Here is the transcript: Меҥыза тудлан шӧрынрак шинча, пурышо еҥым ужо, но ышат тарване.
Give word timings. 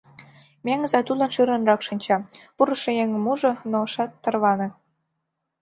Меҥыза 0.65 0.99
тудлан 1.07 1.31
шӧрынрак 1.35 1.81
шинча, 1.87 2.17
пурышо 2.55 2.91
еҥым 3.03 3.23
ужо, 3.33 3.51
но 3.71 3.77
ышат 3.87 4.11
тарване. 4.23 4.67